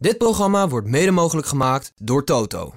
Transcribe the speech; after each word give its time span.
Dit 0.00 0.18
programma 0.18 0.68
wordt 0.68 0.86
mede 0.86 1.10
mogelijk 1.10 1.46
gemaakt 1.46 1.92
door 1.96 2.24
Toto. 2.24 2.74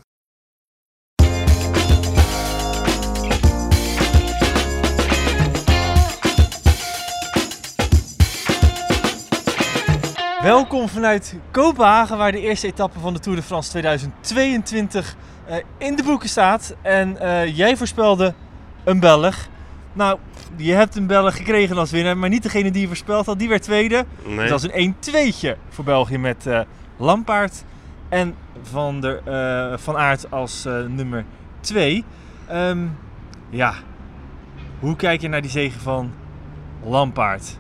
Welkom 10.41 10.89
vanuit 10.89 11.35
Kopenhagen, 11.51 12.17
waar 12.17 12.31
de 12.31 12.39
eerste 12.39 12.67
etappe 12.67 12.99
van 12.99 13.13
de 13.13 13.19
Tour 13.19 13.37
de 13.37 13.43
France 13.43 13.69
2022 13.69 15.15
eh, 15.45 15.57
in 15.77 15.95
de 15.95 16.03
boeken 16.03 16.29
staat. 16.29 16.75
En 16.81 17.17
eh, 17.17 17.57
jij 17.57 17.77
voorspelde 17.77 18.33
een 18.83 18.99
Belg. 18.99 19.47
Nou, 19.93 20.19
je 20.55 20.73
hebt 20.73 20.95
een 20.95 21.07
Belg 21.07 21.35
gekregen 21.35 21.77
als 21.77 21.91
winnaar, 21.91 22.17
maar 22.17 22.29
niet 22.29 22.43
degene 22.43 22.71
die 22.71 22.81
je 22.81 22.87
voorspeld 22.87 23.25
had. 23.25 23.39
Die 23.39 23.49
werd 23.49 23.63
tweede. 23.63 24.05
Nee. 24.25 24.37
Dat 24.37 24.61
was 24.61 24.71
een 24.71 24.95
1-2'tje 24.95 25.57
voor 25.69 25.83
België 25.83 26.17
met 26.17 26.47
eh 26.47 26.61
Lampaard 27.01 27.63
en 28.09 28.35
Van, 28.61 29.01
der, 29.01 29.21
eh, 29.25 29.77
van 29.77 29.97
Aert 29.97 30.31
als 30.31 30.65
eh, 30.65 30.85
nummer 30.85 31.25
2. 31.59 32.03
ja, 33.49 33.73
hoe 34.79 34.95
kijk 34.95 35.21
je 35.21 35.27
naar 35.27 35.41
die 35.41 35.51
zegen 35.51 35.81
van 35.81 36.11
Lampaard? 36.83 37.57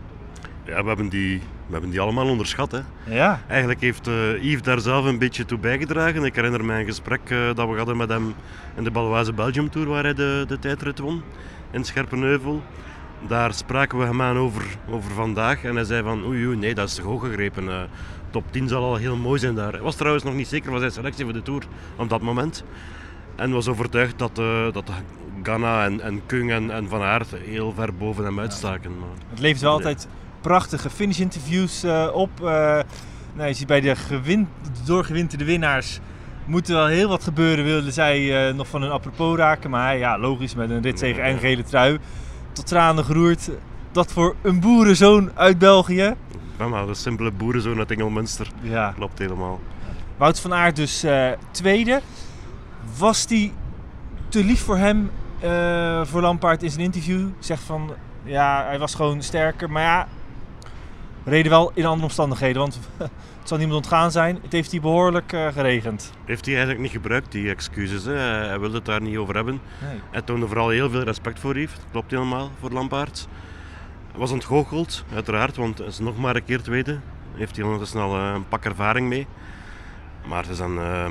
Ja, 0.65 0.81
we 0.81 0.87
hebben, 0.87 1.09
die, 1.09 1.37
we 1.65 1.71
hebben 1.71 1.89
die 1.89 1.99
allemaal 1.99 2.27
onderschat. 2.27 2.71
Hè. 2.71 2.79
Ja, 3.03 3.39
Eigenlijk 3.47 3.81
heeft 3.81 4.07
eh, 4.07 4.43
Yves 4.43 4.61
daar 4.61 4.79
zelf 4.79 5.05
een 5.05 5.17
beetje 5.17 5.45
toe 5.45 5.57
bijgedragen. 5.57 6.23
Ik 6.23 6.35
herinner 6.35 6.65
me 6.65 6.79
een 6.79 6.85
gesprek 6.85 7.29
dat 7.55 7.69
we 7.69 7.77
hadden 7.77 7.97
met 7.97 8.09
hem 8.09 8.33
in 8.75 8.83
de 8.83 8.91
Baloise 8.91 9.33
Belgium 9.33 9.69
Tour, 9.69 9.87
waar 9.87 10.03
hij 10.03 10.13
de, 10.13 10.45
de 10.47 10.59
tijdrit 10.59 10.99
won 10.99 11.23
in 11.71 11.83
Scherpenheuvel. 11.83 12.61
Daar 13.27 13.53
spraken 13.53 13.97
we 13.97 14.05
hem 14.05 14.21
aan 14.21 14.37
over, 14.37 14.63
over 14.89 15.11
vandaag 15.11 15.63
en 15.63 15.75
hij 15.75 15.83
zei 15.83 16.03
van 16.03 16.25
oei, 16.25 16.45
oei 16.45 16.57
nee, 16.57 16.75
dat 16.75 16.87
is 16.87 16.95
te 16.95 17.01
hoog 17.01 17.21
gegrepen. 17.21 17.89
Top 18.31 18.43
10 18.51 18.67
zal 18.67 18.83
al 18.83 18.95
heel 18.95 19.15
mooi 19.15 19.39
zijn 19.39 19.55
daar. 19.55 19.71
Hij 19.71 19.81
was 19.81 19.95
trouwens 19.95 20.23
nog 20.23 20.33
niet 20.33 20.47
zeker 20.47 20.71
van 20.71 20.79
zijn 20.79 20.91
selectie 20.91 21.23
voor 21.23 21.33
de 21.33 21.41
Tour 21.41 21.63
op 21.95 22.09
dat 22.09 22.21
moment. 22.21 22.63
En 23.35 23.51
was 23.51 23.67
overtuigd 23.67 24.19
dat, 24.19 24.39
eh 24.39 24.71
dat 24.71 24.91
Ghana 25.43 25.85
en, 25.85 26.01
en 26.01 26.21
Kung 26.25 26.51
en, 26.51 26.71
en 26.71 26.87
Van 26.89 27.01
Aert 27.01 27.27
heel 27.35 27.73
ver 27.73 27.93
boven 27.95 28.23
hem 28.25 28.39
uitstaken. 28.39 28.99
Maar 28.99 29.09
het 29.29 29.39
levert 29.39 29.61
wel 29.61 29.77
Nee. 29.77 29.85
altijd 29.85 30.07
prachtige 30.41 30.89
finish-interviews 30.89 31.83
eh, 31.83 32.07
op. 32.13 32.29
Nou, 33.33 33.47
je 33.47 33.53
ziet 33.53 33.67
bij 33.67 33.81
de 33.81 33.95
gewin, 33.95 34.47
doorgewinterde 34.85 35.45
winnaars 35.45 35.99
moet 36.45 36.67
er 36.67 36.75
wel 36.75 36.85
heel 36.87 37.09
wat 37.09 37.23
gebeuren, 37.23 37.65
wilden 37.65 37.93
zij 37.93 38.51
nog 38.55 38.67
van 38.67 38.81
hun 38.81 38.91
apropos 38.91 39.37
raken. 39.37 39.69
Maar 39.69 39.85
hij, 39.85 39.97
ja, 39.97 40.19
logisch, 40.19 40.55
met 40.55 40.69
een 40.69 40.81
ritzege 40.81 41.21
en 41.21 41.39
gele 41.39 41.63
trui, 41.63 41.97
tot 42.51 42.67
tranen 42.67 43.05
geroerd. 43.05 43.49
Dat 43.91 44.11
voor 44.11 44.35
een 44.41 44.59
boerenzoon 44.59 45.31
uit 45.35 45.57
België. 45.57 46.15
Maar 46.69 46.85
de 46.85 46.93
simpele 46.93 47.31
boerenzoon 47.31 47.77
uit 47.77 47.91
Engelmunster. 47.91 48.47
Ja, 48.61 48.91
Klopt 48.95 49.19
helemaal. 49.19 49.59
Wout 50.17 50.39
van 50.39 50.53
Aert 50.53 50.75
dus 50.75 51.03
eh, 51.03 51.29
tweede. 51.51 52.01
Was 52.97 53.27
die 53.27 53.53
te 54.29 54.43
lief 54.43 54.61
voor 54.61 54.77
hem, 54.77 55.11
eh, 55.39 56.05
voor 56.05 56.21
Lampaard 56.21 56.63
in 56.63 56.69
zijn 56.69 56.83
interview? 56.83 57.27
Zegt 57.39 57.63
van, 57.63 57.93
ja, 58.23 58.65
hij 58.65 58.79
was 58.79 58.95
gewoon 58.95 59.21
sterker. 59.21 59.71
Maar 59.71 59.83
ja, 59.83 60.07
reden 61.23 61.51
wel 61.51 61.71
in 61.73 61.85
andere 61.85 62.03
omstandigheden. 62.03 62.61
Want 62.61 62.79
het 62.97 63.09
zal 63.43 63.57
niemand 63.57 63.77
ontgaan 63.77 64.11
zijn. 64.11 64.39
Het 64.41 64.51
heeft 64.51 64.71
hier 64.71 64.81
behoorlijk 64.81 65.33
eh, 65.33 65.47
geregend. 65.47 66.13
Heeft 66.25 66.45
hij 66.45 66.53
eigenlijk 66.53 66.83
niet 66.83 66.91
gebruikt, 66.91 67.31
die 67.31 67.49
excuses. 67.49 68.03
Hè? 68.03 68.13
Hij 68.13 68.47
hij 68.47 68.59
wilde 68.59 68.75
het 68.75 68.85
daar 68.85 69.01
niet 69.01 69.17
over 69.17 69.35
hebben. 69.35 69.61
Nee. 69.87 69.99
Hij 70.11 70.21
toonde 70.21 70.47
vooral 70.47 70.69
heel 70.69 70.89
veel 70.89 71.03
respect 71.03 71.39
voor. 71.39 71.53
Dat 71.53 71.69
klopt 71.91 72.11
helemaal, 72.11 72.49
voor 72.59 72.71
Lampaard. 72.71 73.27
Was 74.21 74.31
ontgoocheld, 74.31 75.03
uiteraard, 75.13 75.55
want 75.55 75.77
hij 75.77 75.87
is 75.87 75.99
nog 75.99 76.17
maar 76.17 76.35
een 76.35 76.45
keer 76.45 76.61
tweede. 76.61 76.99
Heeft 77.35 77.55
hij 77.55 77.65
ondertussen 77.65 77.99
al 77.99 78.15
een 78.15 78.47
pak 78.47 78.65
ervaring 78.65 79.07
mee. 79.07 79.27
Maar 80.27 80.41
het 80.41 80.51
is 80.51 80.61
aan, 80.61 80.77
eh, 80.77 81.03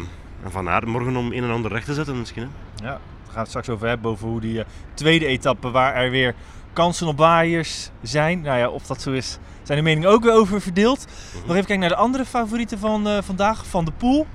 aan 0.45 0.51
Van 0.51 0.69
Aert 0.69 0.87
morgen 0.87 1.17
om 1.17 1.33
een 1.33 1.45
en 1.45 1.51
ander 1.51 1.73
recht 1.73 1.87
te 1.87 1.95
zetten 1.95 2.19
misschien. 2.19 2.43
Hè? 2.43 2.49
Ja, 2.87 2.91
daar 2.91 3.01
gaan 3.25 3.33
we 3.33 3.39
het 3.39 3.49
straks 3.49 3.69
over 3.69 3.89
hebben. 3.89 4.11
Over 4.11 4.29
hoe 4.29 4.41
die 4.41 4.61
eh, 4.61 4.67
tweede 4.95 5.27
etappe, 5.27 5.71
waar 5.71 5.95
er 5.95 6.11
weer 6.11 6.35
kansen 6.73 7.07
op 7.07 7.19
waaiers 7.19 7.91
zijn. 8.03 8.41
Nou 8.41 8.59
ja, 8.59 8.69
of 8.69 8.87
dat 8.87 9.03
zo 9.03 9.13
is, 9.13 9.39
zijn 9.63 9.79
de 9.79 9.85
meningen 9.85 10.11
ook 10.11 10.23
weer 10.23 10.35
over 10.35 10.61
verdeeld. 10.61 11.07
Nog 11.35 11.43
even 11.43 11.55
kijken 11.55 11.79
naar 11.79 11.89
de 11.89 11.95
andere 11.95 12.25
favorieten 12.25 12.79
van 12.79 13.09
eh, 13.09 13.23
vandaag. 13.23 13.67
Van 13.67 13.85
de 13.85 13.93
Poel. 13.93 14.27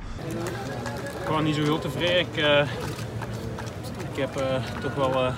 Ik 1.21 1.27
was 1.27 1.41
niet 1.41 1.55
zo 1.55 1.61
heel 1.61 1.79
tevreden. 1.79 2.19
Ik, 2.19 2.37
eh, 2.37 2.67
ik 4.11 4.19
heb 4.19 4.35
eh, 4.35 4.63
toch 4.81 4.95
wel 4.95 5.25
eh, 5.25 5.35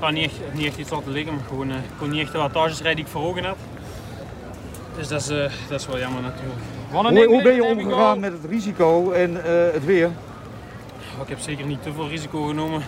ja, 0.00 0.10
niet, 0.10 0.24
echt, 0.24 0.54
niet 0.54 0.66
echt 0.66 0.78
iets 0.78 0.90
laten 0.90 1.12
liggen, 1.12 1.34
maar 1.34 1.44
gewoon, 1.48 1.70
eh, 1.70 1.76
ik 1.76 1.90
kon 1.98 2.10
niet 2.10 2.20
echt 2.20 2.32
de 2.32 2.38
wattages 2.38 2.80
rijden 2.80 2.96
die 2.96 3.04
ik 3.04 3.10
voor 3.10 3.22
ogen 3.22 3.44
had. 3.44 3.56
Dus 4.96 5.08
dat 5.08 5.20
is, 5.20 5.28
eh, 5.28 5.50
dat 5.68 5.80
is 5.80 5.86
wel 5.86 5.98
jammer 5.98 6.22
natuurlijk. 6.22 6.60
Hoe, 6.90 7.26
hoe 7.26 7.42
ben 7.42 7.54
je 7.54 7.64
omgegaan 7.64 8.20
met 8.20 8.32
het 8.32 8.44
risico 8.44 9.10
en 9.10 9.44
eh, 9.44 9.72
het 9.72 9.84
weer? 9.84 10.06
Oh, 10.06 11.22
Ik 11.22 11.28
heb 11.28 11.38
zeker 11.38 11.66
niet 11.66 11.82
te 11.82 11.92
veel 11.92 12.08
risico 12.08 12.44
genomen. 12.44 12.82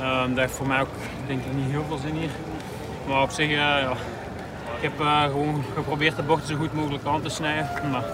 Ehm, 0.00 0.28
dat 0.28 0.38
heeft 0.38 0.52
voor 0.52 0.66
mij 0.66 0.80
ook 0.80 0.88
denk 1.26 1.40
ik 1.40 1.52
niet 1.54 1.70
heel 1.70 1.84
veel 1.88 1.98
zin 1.98 2.14
hier. 2.14 2.30
Maar 3.08 3.22
op 3.22 3.30
zich, 3.30 3.50
ja, 3.50 3.90
ik 4.76 4.82
heb 4.82 4.92
gewoon 5.30 5.64
geprobeerd 5.74 6.16
de 6.16 6.22
bochten 6.22 6.48
zo 6.48 6.56
goed 6.56 6.74
mogelijk 6.74 7.04
aan 7.04 7.22
te 7.22 7.28
snijden. 7.28 7.68
Maar 7.90 8.04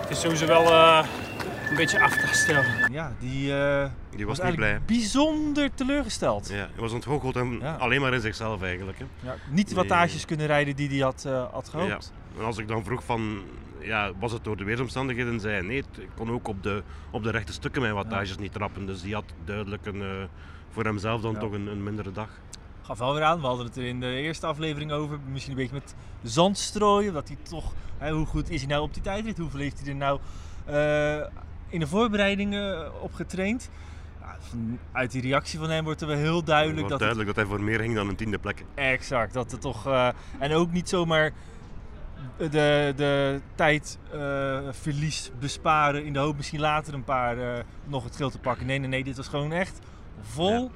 het 0.00 0.10
is 0.10 0.20
sowieso 0.20 0.46
wel 0.46 0.62
een 1.70 1.76
beetje 1.76 2.00
aftasten. 2.00 2.54
ja. 2.54 2.88
Ja, 2.90 3.12
die 3.18 3.54
eh, 3.58 3.90
Die 4.16 4.26
was 4.26 4.38
was 4.38 4.46
niet 4.46 4.56
blij. 4.56 4.80
bijzonder 4.86 5.74
teleurgesteld. 5.74 6.48
Ja, 6.48 6.54
hij 6.54 6.68
was 6.76 6.92
ontgoocheld 6.92 7.36
en 7.36 7.58
Ja. 7.60 7.74
alleen 7.76 8.00
maar 8.00 8.14
in 8.14 8.20
zichzelf 8.20 8.62
eigenlijk. 8.62 8.98
Hè? 8.98 9.04
Ja, 9.20 9.34
niet 9.50 9.68
de 9.68 9.74
Nee. 9.74 9.84
wattages 9.86 10.24
kunnen 10.24 10.46
rijden 10.46 10.76
die 10.76 10.88
hij 10.88 10.98
had, 10.98 11.24
eh, 11.26 11.52
had 11.52 11.68
gehoopt. 11.68 12.12
En 12.38 12.44
als 12.44 12.58
ik 12.58 12.68
dan 12.68 12.84
vroeg 12.84 13.04
van, 13.04 13.40
ja, 13.80 14.10
was 14.18 14.32
het 14.32 14.44
door 14.44 14.56
de 14.56 14.64
weersomstandigheden, 14.64 15.40
zei 15.40 15.52
hij 15.54 15.62
nee, 15.62 15.78
ik 15.78 16.08
kon 16.16 16.30
ook 16.30 16.48
op 16.48 16.62
de, 16.62 16.82
op 17.10 17.22
de 17.22 17.30
rechte 17.30 17.52
stukken 17.52 17.82
mijn 17.82 17.94
wattages 17.94 18.38
niet 18.38 18.52
trappen. 18.52 18.86
Dus 18.86 19.02
die 19.02 19.14
had 19.14 19.24
duidelijk 19.44 19.86
een, 19.86 20.02
eh, 20.02 20.08
voor 20.70 20.84
hemzelf 20.84 21.20
dan 21.20 21.32
Ja. 21.32 21.38
toch 21.38 21.52
een, 21.52 21.66
een 21.66 21.82
mindere 21.82 22.12
dag. 22.12 22.28
Gaf 22.82 22.98
wel 22.98 23.14
weer 23.14 23.22
aan, 23.22 23.40
we 23.40 23.46
hadden 23.46 23.66
het 23.66 23.76
er 23.76 23.84
in 23.84 24.00
de 24.00 24.06
eerste 24.14 24.46
aflevering 24.46 24.92
over. 24.92 25.18
Misschien 25.32 25.52
een 25.52 25.58
beetje 25.58 25.74
met 25.74 25.94
zand 26.22 26.58
strooien. 26.58 27.12
Dat 27.12 27.28
hij 27.28 27.36
toch, 27.42 27.72
hè, 27.98 28.12
hoe 28.12 28.26
goed 28.26 28.50
is 28.50 28.60
hij 28.60 28.70
nou 28.70 28.82
op 28.82 28.94
die 28.94 29.02
tijdrit? 29.02 29.38
Hoeveel 29.38 29.60
heeft 29.60 29.80
hij 29.80 29.88
er 29.88 29.94
nou 29.94 30.20
eh, 30.64 31.26
in 31.70 31.80
de 31.80 31.86
voorbereidingen 31.86 32.92
op 33.02 33.14
getraind? 33.14 33.70
Ja, 34.20 34.36
uit 34.92 35.10
die 35.10 35.22
reactie 35.22 35.58
van 35.58 35.70
hem 35.70 35.84
wordt 35.84 36.00
er 36.00 36.06
wel 36.06 36.16
heel 36.16 36.44
duidelijk 36.44 36.80
Het 36.80 36.88
dat 36.88 36.90
het 36.90 37.00
duidelijk 37.00 37.28
dat 37.28 37.36
hij 37.36 37.46
voor 37.46 37.64
meer 37.64 37.80
ging 37.80 37.94
dan 37.94 38.08
een 38.08 38.16
tiende 38.16 38.38
plek. 38.38 38.64
Exact, 38.74 39.32
dat 39.32 39.50
het 39.50 39.60
toch. 39.60 39.86
eh, 39.86 40.08
en 40.38 40.52
ook 40.52 40.72
niet 40.72 40.88
zomaar 40.88 41.32
de, 42.36 42.92
de 42.96 43.40
tijd 43.54 43.98
eh, 44.12 44.58
verlies 44.70 45.30
besparen 45.38 46.04
in 46.04 46.12
de 46.12 46.18
hoop 46.18 46.36
misschien 46.36 46.60
later 46.60 46.94
een 46.94 47.04
paar 47.04 47.38
eh, 47.38 47.64
nog 47.84 48.04
het 48.04 48.16
geld 48.16 48.32
te 48.32 48.38
pakken. 48.38 48.66
Nee, 48.66 48.78
nee, 48.78 48.88
nee, 48.88 49.04
dit 49.04 49.16
was 49.16 49.28
gewoon 49.28 49.52
echt 49.52 49.78
vol 50.20 50.70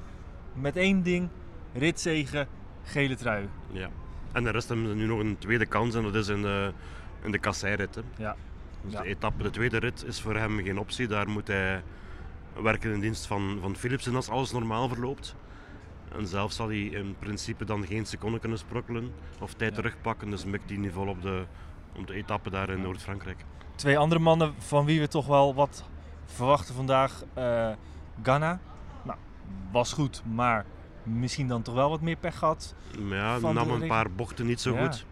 met 0.53 0.77
één 0.77 1.03
ding: 1.03 1.29
ritzegen, 1.73 2.47
gele 2.85 3.17
trui. 3.17 3.49
Ja. 3.71 3.89
En 4.33 4.45
de 4.45 4.51
rest 4.51 4.69
hebben 4.69 4.97
nu 4.97 5.07
nog 5.07 5.19
een 5.19 5.37
tweede 5.39 5.67
kans 5.67 5.95
en 5.95 6.03
dat 6.03 6.15
is 6.15 6.29
in 6.29 6.43
de, 6.43 6.73
in 7.23 7.31
de 7.31 7.39
kasseirit. 7.39 7.95
hè. 7.95 8.01
Ja. 8.17 8.37
Dus 8.85 8.93
Ja. 8.93 9.01
de 9.03 9.09
etappe, 9.09 9.43
de 9.43 9.51
tweede 9.51 9.79
rit 9.79 10.05
is 10.05 10.21
voor 10.21 10.37
hem 10.37 10.63
geen 10.63 10.79
optie. 10.79 11.07
Daar 11.07 11.29
moet 11.29 11.49
hij 11.49 11.83
werken 12.63 12.93
in 12.93 13.01
dienst 13.01 13.27
van, 13.27 13.59
van 13.61 13.77
Philipsen 13.77 14.15
als 14.15 14.29
alles 14.29 14.53
normaal 14.53 14.89
verloopt. 14.89 15.37
En 16.17 16.27
zelf 16.27 16.53
zal 16.53 16.67
hij 16.67 16.79
in 16.83 17.17
principe 17.19 17.65
dan 17.65 17.87
geen 17.87 18.07
seconde 18.07 18.39
kunnen 18.39 18.59
sprokkelen 18.59 19.13
of 19.41 19.55
tijd 19.55 19.71
Ja. 19.71 19.77
terugpakken. 19.77 20.31
Dus 20.31 20.45
mikt 20.45 20.71
hij 20.71 20.91
vol 20.91 21.07
op 21.09 21.23
de, 21.23 21.45
op 21.97 22.07
de 22.07 22.15
etappe 22.15 22.51
daar 22.51 22.69
in 22.71 22.81
Noord-Frankrijk. 22.83 23.45
Twee 23.75 23.99
andere 23.99 24.21
mannen 24.21 24.55
van 24.59 24.85
wie 24.85 25.01
we 25.01 25.09
toch 25.09 25.27
wel 25.27 25.55
wat 25.55 25.85
verwachten 26.25 26.75
vandaag. 26.75 27.25
eh 27.35 27.71
Ghana. 28.23 28.61
Nou, 29.03 29.19
was 29.73 29.93
goed, 29.93 30.23
maar 30.35 30.65
misschien 31.03 31.49
dan 31.49 31.63
toch 31.63 31.75
wel 31.75 31.91
wat 31.91 32.01
meer 32.01 32.17
pech 32.17 32.39
gehad. 32.39 32.75
Ja, 33.09 33.39
nam 33.39 33.71
een 33.71 33.89
paar 33.89 34.11
bochten 34.11 34.47
niet 34.47 34.61
zo 34.61 34.75
Ja. 34.75 34.83
goed. 34.85 35.07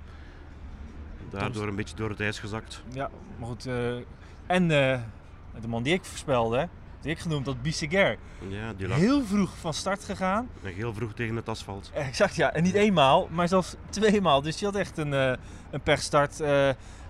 Daardoor 1.33 1.69
een 1.69 1.77
beetje 1.77 1.97
door 1.97 2.09
het 2.11 2.21
ijs 2.21 2.39
gezakt. 2.39 2.83
Ja, 2.93 3.11
maar 3.39 3.49
goed. 3.49 3.67
eh, 3.67 3.95
en 4.47 4.71
eh, 4.71 5.01
de 5.61 5.69
man 5.69 5.83
die 5.83 5.93
ik 5.93 6.05
voorspelde, 6.05 6.69
die 7.01 7.11
ik 7.11 7.19
genoemd 7.19 7.47
had, 7.47 7.63
Bisseguer. 7.63 8.17
Ja, 8.49 8.73
die 8.73 8.89
lag 8.89 8.99
Heel 8.99 9.25
vroeg 9.25 9.51
van 9.61 9.75
start 9.75 10.05
gegaan. 10.05 10.49
nog 10.63 10.75
heel 10.75 10.95
vroeg 10.95 11.13
tegen 11.15 11.37
het 11.37 11.49
asfalt. 11.49 11.91
Exact, 11.95 12.35
ja. 12.35 12.53
En 12.53 12.63
niet 12.63 12.75
eenmaal, 12.75 13.29
maar 13.31 13.49
zelfs 13.49 13.75
tweemaal. 13.91 14.43
Dus 14.43 14.57
die 14.57 14.67
had 14.67 14.77
echt 14.77 14.99
een, 14.99 15.15
eh 15.15 15.33
een 15.71 15.81
pechstart. 15.81 16.41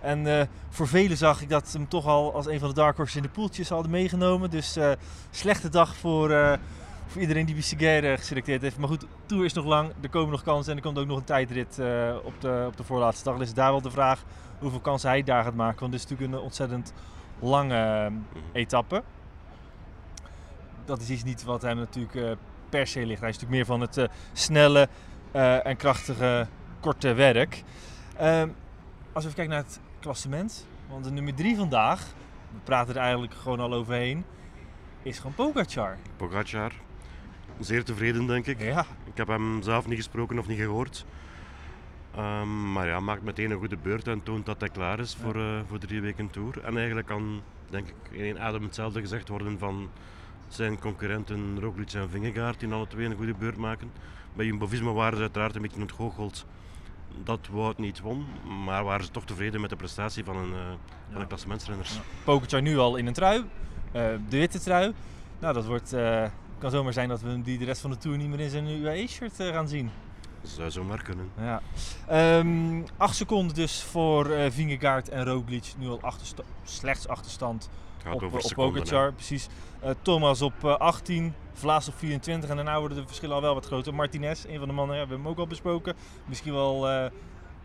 en 0.01 0.49
voor 0.69 0.89
velen 0.89 1.17
zag 1.17 1.43
ik 1.43 1.49
dat 1.49 1.69
ze 1.69 1.77
hem 1.77 1.89
toch 1.89 2.07
al 2.07 2.35
als 2.35 2.47
een 2.47 2.59
van 2.59 2.69
de 2.69 2.75
dark 2.75 2.97
horses 2.97 3.17
in 3.17 3.23
de 3.23 3.29
poeltjes 3.29 3.69
hadden 3.69 3.91
meegenomen. 3.91 4.51
Dus 4.51 4.79
slechte 5.31 5.69
dag 5.69 5.97
voor, 5.97 6.59
voor 7.13 7.21
iedereen 7.21 7.47
die 7.47 7.55
Bisseguer 7.55 8.11
eh, 8.11 8.19
geselecteerd 8.19 8.63
heeft. 8.63 8.79
Maar 8.79 8.89
goed, 8.89 9.01
de 9.01 9.07
Tour 9.27 9.45
is 9.45 9.53
nog 9.53 9.65
lang. 9.65 9.93
Er 10.01 10.09
komen 10.09 10.31
nog 10.31 10.43
kansen 10.43 10.71
en 10.71 10.79
er 10.79 10.85
komt 10.85 10.99
ook 10.99 11.07
nog 11.07 11.19
een 11.19 11.25
tijdrit 11.25 11.79
eh, 11.79 12.17
op, 12.25 12.41
de, 12.41 12.65
op 12.67 12.77
de 12.77 12.85
voorlaatste 12.85 13.25
dag. 13.25 13.39
Dus 13.39 13.55
daar 13.55 13.71
wel 13.71 13.83
de 13.83 13.91
vraag 13.91 14.25
hoeveel 14.59 14.81
kansen 14.81 15.09
hij 15.09 15.23
daar 15.23 15.45
gaat 15.45 15.55
maken. 15.55 15.81
Want 15.81 15.93
dit 15.93 16.03
is 16.03 16.09
natuurlijk 16.09 16.39
een 16.39 16.45
ontzettend 16.45 16.93
lange 17.41 17.75
eh, 17.75 18.13
etappe. 18.53 19.03
Dat 20.85 21.01
is 21.01 21.11
iets 21.11 21.25
niet 21.25 21.45
wat 21.45 21.63
hem 21.63 21.77
natuurlijk 21.77 22.15
eh, 22.15 22.31
per 22.69 22.87
se 22.87 23.07
ligt. 23.07 23.21
Hij 23.21 23.29
is 23.29 23.39
natuurlijk 23.39 23.51
meer 23.51 23.67
van 23.67 23.81
het 23.81 23.97
eh, 23.97 24.09
snelle 24.33 24.89
eh, 25.31 25.67
en 25.67 25.77
krachtige 25.77 26.47
korte 26.81 27.13
werk. 27.13 27.63
Ehm, 28.17 28.49
als 29.13 29.25
we 29.25 29.31
even 29.31 29.35
kijken 29.35 29.49
naar 29.49 29.63
het 29.63 29.81
klassement. 30.01 30.67
Want 30.89 31.05
de 31.05 31.11
nummer 31.11 31.35
drie 31.35 31.57
vandaag 31.57 32.07
we 32.53 32.59
praten 32.65 32.95
er 32.95 33.01
eigenlijk 33.01 33.35
gewoon 33.35 33.61
al 33.61 33.73
overheen, 33.73 34.25
is 35.03 35.17
gewoon 35.17 35.35
Pogacar. 35.35 35.97
Pogacar, 36.17 36.73
zeer 37.65 37.85
tevreden 37.85 38.27
denk 38.27 38.47
ik. 38.47 38.61
Ja, 38.61 38.87
Ik 39.05 39.17
heb 39.17 39.29
hem 39.29 39.63
zelf 39.63 39.87
niet 39.87 39.97
gesproken 39.97 40.39
of 40.39 40.47
niet 40.47 40.59
gehoord. 40.59 41.05
Ehm, 42.17 42.73
maar 42.73 42.87
ja, 42.87 43.01
maakt 43.01 43.23
meteen 43.23 43.51
een 43.51 43.59
goede 43.59 43.77
beurt 43.77 44.09
en 44.09 44.23
toont 44.23 44.47
dat 44.47 44.61
hij 44.61 44.69
klaar 44.69 44.99
is 44.99 45.17
voor, 45.23 45.35
eh, 45.37 45.61
voor 45.69 45.79
drie 45.79 46.01
weken 46.01 46.31
tour. 46.31 46.65
En 46.65 46.77
eigenlijk 46.77 47.07
kan, 47.07 47.43
denk 47.71 47.89
ik, 47.89 47.95
in 48.11 48.21
één 48.21 48.41
adem 48.41 48.63
hetzelfde 48.63 49.01
gezegd 49.01 49.29
worden 49.29 49.59
van 49.59 49.91
zijn 50.49 50.79
concurrenten 50.79 51.61
Roglic 51.61 51.93
en 51.93 52.11
Vingegaard, 52.11 52.61
die 52.61 52.73
alle 52.73 52.87
twee 52.87 53.07
een 53.07 53.17
goede 53.17 53.35
beurt 53.35 53.57
maken. 53.57 53.91
Bij 54.35 54.47
Jumbo-Visma 54.47 54.93
waren 54.93 55.17
ze 55.17 55.23
uiteraard 55.23 55.55
een 55.55 55.63
beetje 55.63 55.81
ontgoocheld 55.81 56.47
dat 57.25 57.49
Wout 57.51 57.79
niet 57.79 58.01
won, 58.01 58.27
maar 58.65 58.85
waren 58.85 59.05
ze 59.05 59.11
toch 59.11 59.25
tevreden 59.25 59.61
met 59.61 59.71
de 59.71 59.77
prestatie 59.77 60.25
van 60.25 60.37
een, 60.37 60.53
eh 60.53 60.61
van 61.11 61.21
de 61.21 61.27
klassementsrenners. 61.27 62.01
Pogacar 62.25 62.63
nu 62.63 62.79
al 62.79 62.97
in 62.97 63.07
een 63.07 63.13
trui, 63.13 63.45
eh, 63.93 64.03
de 64.29 64.39
witte 64.39 64.61
trui. 64.61 64.93
Nou, 65.39 65.55
dat 65.55 65.67
wordt, 65.67 65.93
kan 66.63 66.71
zomaar 66.71 66.93
zijn 66.93 67.09
dat 67.09 67.21
we 67.21 67.29
hem 67.29 67.43
die 67.43 67.59
de 67.59 67.65
rest 67.65 67.81
van 67.81 67.91
de 67.91 67.97
tour 67.97 68.17
niet 68.17 68.29
meer 68.29 68.41
in 68.41 68.51
zijn 68.51 68.67
UAE-shirt 68.69 69.41
eh, 69.41 69.49
gaan 69.49 69.69
zien. 69.69 69.91
Zou 70.43 70.71
zomaar 70.71 71.03
kunnen. 71.03 71.29
Ja. 71.41 71.61
Ehm, 72.09 72.83
acht 72.97 73.17
seconden 73.17 73.55
dus 73.55 73.83
voor 73.83 74.31
eh 74.31 74.51
Vingegaard 74.51 75.09
en 75.09 75.25
Roglic. 75.25 75.73
Nu 75.79 75.89
al 75.89 76.01
achtersta- 76.01 76.43
slechts 76.65 77.09
achterstand 77.09 77.69
gaat 78.03 78.15
op, 78.15 78.23
over 78.23 78.39
op 78.39 78.45
seconden. 78.45 78.75
hè. 78.75 78.81
Pogacar. 78.81 79.13
Precies. 79.13 79.49
Eh, 79.81 79.91
Thomas 80.03 80.43
op 80.43 80.53
eh, 80.65 80.77
18, 80.77 81.35
Vlaas 81.53 81.89
op 81.89 81.95
24 81.97 82.51
en 82.51 82.57
daarna 82.57 82.79
worden 82.79 82.99
de 82.99 83.07
verschillen 83.07 83.35
al 83.37 83.43
wel 83.43 83.55
wat 83.55 83.67
groter. 83.67 83.95
Martinez, 83.95 84.45
een 84.45 84.59
van 84.59 84.69
de 84.69 84.75
mannen, 84.75 84.97
ja, 84.97 85.03
we 85.03 85.09
hebben 85.09 85.19
hem 85.27 85.29
ook 85.35 85.39
al 85.39 85.47
besproken. 85.47 85.95
Misschien 86.27 86.53
wel 86.53 86.89
eh, 86.89 87.11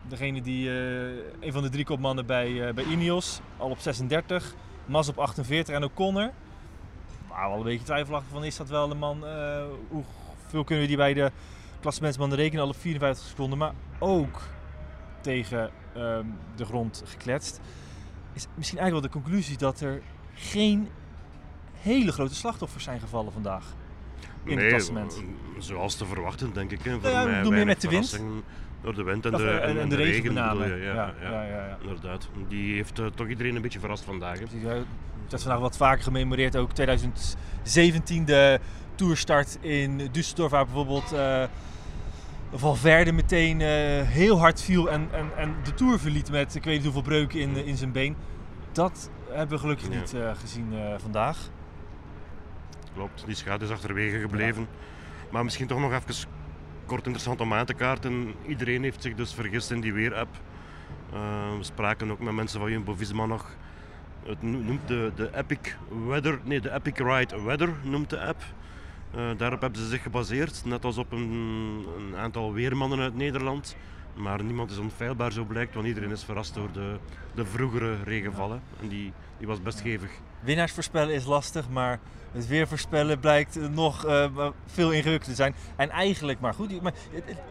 degene 0.08 0.42
die, 0.42 0.70
eh, 0.70 0.76
een 1.40 1.52
van 1.52 1.62
de 1.62 1.70
drie 1.70 1.86
kopmannen 1.86 2.26
bij, 2.26 2.68
eh, 2.68 2.74
bij 2.74 2.84
Ineos, 2.84 3.40
al 3.58 3.70
op 3.70 3.80
36. 3.80 4.54
Mas 4.86 5.08
op 5.10 5.18
48 5.18 5.76
en 5.76 5.84
O'Connor. 5.84 6.32
Waar 7.38 7.46
we 7.46 7.52
al 7.52 7.60
een 7.60 7.66
beetje 7.66 7.86
twijfelachtig 7.86 8.32
van 8.32 8.44
is 8.44 8.58
dat 8.58 8.70
wel 8.70 8.92
een 8.92 8.98
man, 8.98 9.26
eh, 9.26 9.64
hoeveel 9.90 10.64
kunnen 10.64 10.84
we 10.84 10.88
die 10.88 10.98
bij 10.98 11.14
de 11.14 11.32
klassementsmannen 11.80 12.38
rekenen, 12.38 12.64
al 12.64 12.70
op 12.70 12.76
54 12.76 13.28
seconden. 13.28 13.58
Maar 13.58 13.74
ook 14.00 14.42
tegen 15.22 15.72
ehm, 15.94 16.26
de 16.56 16.66
grond 16.66 17.04
gekletst. 17.06 17.60
Is 18.34 18.48
misschien 18.56 18.80
eigenlijk 18.80 18.92
wel 18.92 19.22
de 19.22 19.28
conclusie 19.28 19.58
dat 19.58 19.80
er 19.80 20.02
geen 20.34 20.90
hele 21.74 22.12
grote 22.12 22.36
slachtoffers 22.36 22.84
zijn 22.84 23.00
gevallen 23.00 23.32
vandaag. 23.32 23.66
In 24.44 24.52
het 24.52 24.60
nee, 24.60 24.70
klassement. 24.70 25.14
w- 25.16 25.62
zoals 25.62 25.96
te 25.96 26.06
verwachten 26.06 26.54
denk 26.54 26.72
ik. 26.72 26.84
Hè. 26.84 27.00
Voor 27.00 27.10
ja, 27.10 27.24
mij 27.24 27.42
weinig 27.42 27.66
met 27.66 27.82
de 27.82 27.90
wind. 27.90 28.20
Door 28.82 28.96
de 28.96 29.04
wind 29.04 29.26
en 29.26 29.34
Of, 29.34 29.42
de, 29.42 29.50
eh, 29.50 29.70
en, 29.70 29.80
en 29.80 29.90
de 29.90 29.96
regen. 29.96 30.34
bedoel 30.34 30.64
je, 30.64 30.76
ja, 30.76 30.94
ja, 30.94 31.14
ja, 31.22 31.30
ja, 31.32 31.44
ja, 31.44 31.66
ja. 31.68 31.78
Inderdaad. 31.82 32.30
Die 32.48 32.76
heeft 32.76 33.00
eh, 33.00 33.06
toch 33.16 33.28
iedereen 33.28 33.56
een 33.56 33.62
beetje 33.62 33.80
verrast 33.80 34.04
vandaag. 34.04 34.40
Hè. 34.40 34.46
Het 35.24 35.34
is 35.34 35.42
vandaag 35.42 35.60
wat 35.60 35.78
vaker 35.78 36.04
gememoreerd. 36.04 36.56
Ook 36.56 36.72
2017 36.72 38.26
de 38.26 38.60
toerstart 38.96 39.58
in 39.62 40.02
Düsseldorf, 40.12 40.50
waar 40.50 40.66
bijvoorbeeld 40.66 41.12
eh 41.12 41.44
Valverde 42.54 43.12
meteen 43.12 43.62
eh, 43.62 43.68
heel 44.08 44.40
hard 44.40 44.62
viel 44.62 44.90
en, 44.90 45.08
en, 45.12 45.30
en 45.38 45.56
de 45.64 45.74
tour 45.74 46.00
verliet 46.00 46.32
met 46.32 46.56
ik 46.56 46.64
weet 46.64 46.74
niet 46.76 46.84
hoeveel 46.84 47.02
breuken 47.02 47.40
in, 47.40 47.66
in 47.66 47.78
zijn 47.78 47.92
been. 47.92 48.16
Dat 48.72 49.10
hebben 49.30 49.56
we 49.56 49.62
gelukkig 49.62 49.90
niet 49.90 50.14
eh, 50.14 50.32
gezien 50.40 50.68
eh, 50.74 50.94
vandaag. 50.98 51.38
Klopt, 52.98 53.26
die 53.26 53.36
schade 53.36 53.66
is 53.66 53.72
achterwege 53.72 54.20
gebleven. 54.20 54.68
Maar 55.32 55.44
misschien 55.44 55.68
toch 55.68 55.80
nog 55.80 55.92
even 55.92 56.30
kort 56.86 57.06
interessant 57.06 57.42
om 57.42 57.54
aan 57.54 57.66
te 57.66 57.74
kaarten. 57.74 58.34
Iedereen 58.48 58.84
heeft 58.84 59.02
zich 59.02 59.16
dus 59.16 59.34
vergist 59.34 59.72
in 59.72 59.82
die 59.82 59.94
weerapp. 59.94 60.36
Eh, 61.14 61.58
we 61.58 61.64
spraken 61.64 62.12
ook 62.12 62.20
met 62.20 62.34
mensen 62.34 62.60
van 62.60 62.72
Jumbo-Visma 62.72 63.26
nog. 63.26 63.56
Het 64.26 64.42
no- 64.42 64.58
noemt 64.60 64.88
de, 64.88 65.12
de 65.16 65.30
Epic 65.36 65.76
Weather, 66.08 66.40
nee, 66.44 66.62
de 66.62 66.74
Epic 66.74 66.98
Ride 66.98 67.42
Weather 67.42 67.70
noemt 67.84 68.10
de 68.10 68.20
app. 68.20 68.42
Eh, 69.12 69.30
daarop 69.38 69.62
hebben 69.62 69.82
ze 69.82 69.88
zich 69.88 70.02
gebaseerd, 70.02 70.62
net 70.66 70.86
als 70.86 70.98
op 70.98 71.12
een, 71.12 71.86
een 71.98 72.16
aantal 72.16 72.54
weermannen 72.54 73.00
uit 73.00 73.16
Nederland. 73.16 73.76
Maar 74.18 74.44
niemand 74.44 74.72
is 74.72 74.78
onfeilbaar, 74.78 75.32
zo 75.32 75.44
blijkt, 75.44 75.74
want 75.74 75.86
iedereen 75.86 76.12
is 76.12 76.24
verrast 76.24 76.54
door 76.54 76.72
de, 76.72 76.98
de 77.36 77.46
vroegere 77.46 78.04
regenvallen. 78.04 78.62
En 78.82 78.88
die, 78.88 79.14
die 79.38 79.48
was 79.48 79.62
best 79.62 79.82
hevig. 79.82 80.10
Winnaars 80.40 80.72
voorspellen 80.72 81.14
is 81.14 81.26
lastig, 81.26 81.70
maar 81.70 82.00
het 82.32 82.48
weer 82.48 82.68
voorspellen 82.68 83.20
blijkt 83.20 83.58
eh, 83.58 83.68
nog 83.68 84.06
eh, 84.06 84.26
veel 84.66 84.92
ingewikkelder 84.92 85.28
te 85.28 85.36
zijn. 85.36 85.56
En 85.76 85.90
eigenlijk, 85.90 86.40
maar 86.40 86.54
goed, 86.54 86.72
je- 86.72 86.82
maar 86.82 86.94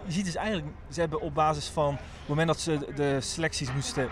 je 0.07 0.13
ziet 0.13 0.25
dus 0.25 0.35
eigenlijk, 0.35 0.67
ze 0.91 1.01
hebben 1.01 1.21
op 1.21 1.35
basis 1.35 1.69
van 1.69 1.93
het 1.95 2.29
moment 2.29 2.47
dat 2.49 2.61
ze 2.61 2.79
de 2.95 3.21
selecties 3.21 3.73
moesten 3.73 4.09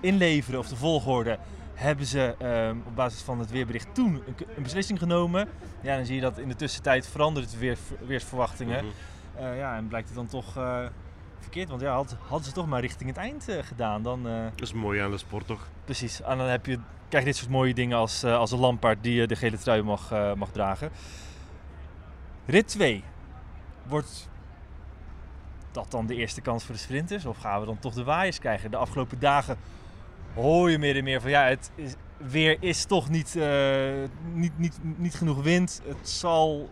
inleveren 0.00 0.58
of 0.60 0.68
de 0.68 0.76
volgorde, 0.76 1.38
hebben 1.74 2.06
ze 2.06 2.34
ehm, 2.38 2.76
op 2.86 2.96
basis 2.96 3.20
van 3.20 3.38
het 3.38 3.50
weerbericht 3.50 3.94
toen 3.94 4.22
een, 4.56 4.62
beslissing 4.62 4.98
genomen. 4.98 5.48
Ja, 5.80 5.96
dan 5.96 6.06
zie 6.06 6.14
je 6.14 6.20
dat 6.20 6.38
in 6.38 6.48
de 6.48 6.56
tussentijd 6.56 7.06
verandert 7.08 7.46
het 7.50 7.58
weer, 7.58 7.78
weersverwachtingen. 8.06 8.84
Mhm. 8.84 9.44
Eh, 9.44 9.56
ja, 9.58 9.76
en 9.76 9.88
blijkt 9.88 10.06
het 10.08 10.16
dan 10.16 10.26
toch 10.26 10.56
eh, 10.56 10.86
verkeerd, 11.46 11.68
want 11.68 11.80
ja, 11.80 11.94
had- 11.94 12.16
hadden 12.28 12.46
ze 12.46 12.52
toch 12.52 12.66
maar 12.66 12.80
richting 12.80 13.08
het 13.08 13.18
eind 13.18 13.48
eh, 13.48 13.62
gedaan, 13.62 14.02
dan... 14.02 14.28
eh, 14.28 14.42
Dat 14.54 14.62
is 14.68 14.72
mooi 14.72 15.00
aan 15.00 15.10
de 15.10 15.18
sport 15.18 15.46
toch? 15.46 15.68
Precies, 15.84 16.22
en 16.22 16.38
dan 16.38 16.46
heb 16.46 16.66
je, 16.66 16.78
krijg 17.08 17.24
je 17.24 17.30
dit 17.30 17.38
soort 17.38 17.50
mooie 17.50 17.74
dingen 17.74 17.96
als, 17.98 18.22
eh, 18.22 18.36
als 18.36 18.50
een 18.52 18.58
Lampaard 18.58 19.02
die 19.02 19.26
de 19.26 19.36
gele 19.36 19.58
trui 19.58 19.82
mag, 19.82 20.10
mag 20.36 20.50
dragen. 20.50 20.90
Rit 22.46 22.68
2. 22.68 23.04
Wordt 23.82 24.28
dat 25.72 25.90
dan 25.90 26.06
de 26.06 26.14
eerste 26.14 26.40
kans 26.40 26.64
voor 26.64 26.74
de 26.74 26.80
sprinters? 26.80 27.24
Of 27.26 27.38
gaan 27.38 27.60
we 27.60 27.66
dan 27.66 27.78
toch 27.78 27.94
de 27.94 28.04
waaiers 28.04 28.38
krijgen? 28.38 28.70
De 28.70 28.76
afgelopen 28.76 29.18
dagen 29.18 29.56
hoor 30.34 30.70
je 30.70 30.78
meer 30.78 30.96
en 30.96 31.04
meer 31.04 31.20
van 31.20 31.30
ja, 31.30 31.44
het 31.44 31.70
is, 31.74 31.94
weer 32.16 32.56
is 32.60 32.84
toch 32.84 33.08
niet, 33.08 33.34
niet, 34.32 34.58
niet, 34.58 34.78
niet 34.82 35.14
genoeg 35.14 35.42
wind. 35.42 35.80
Het 35.86 36.08
zal 36.08 36.70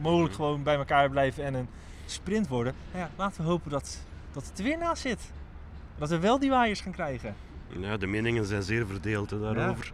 mogelijk 0.00 0.34
gewoon 0.34 0.62
bij 0.62 0.76
elkaar 0.76 1.10
blijven 1.10 1.44
en 1.44 1.54
een 1.54 1.68
sprint 2.06 2.48
worden. 2.48 2.74
Nou 2.92 3.04
ja, 3.04 3.10
laten 3.16 3.42
we 3.42 3.48
hopen 3.48 3.70
dat, 3.70 4.05
dat 4.36 4.46
het 4.46 4.58
er 4.58 4.64
weer 4.64 4.78
naast 4.78 5.02
zit. 5.02 5.32
Dat 5.98 6.08
we 6.08 6.18
wel 6.18 6.38
die 6.38 6.50
waaiers 6.50 6.80
gaan 6.80 6.92
krijgen. 6.92 7.34
Ja, 7.78 7.96
de 7.96 8.06
meningen 8.06 8.44
zijn 8.44 8.62
zeer 8.62 8.86
verdeeld 8.86 9.30
hè, 9.30 9.40
daarover. 9.40 9.92